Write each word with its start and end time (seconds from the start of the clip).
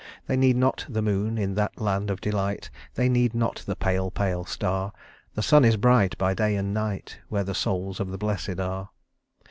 They 0.25 0.35
need 0.35 0.55
not 0.55 0.83
the 0.89 1.03
moon 1.03 1.37
in 1.37 1.53
that 1.53 1.79
land 1.79 2.09
of 2.09 2.19
delight 2.21 2.71
They 2.95 3.07
need 3.07 3.35
not 3.35 3.57
the 3.67 3.75
pale, 3.75 4.09
pale 4.09 4.45
star; 4.45 4.93
The 5.35 5.43
sun 5.43 5.63
is 5.63 5.77
bright, 5.77 6.17
by 6.17 6.33
day 6.33 6.55
and 6.55 6.73
night, 6.73 7.19
Where 7.29 7.43
the 7.43 7.53
souls 7.53 7.99
of 7.99 8.09
the 8.09 8.17
blessed 8.17 8.59
are. 8.59 8.89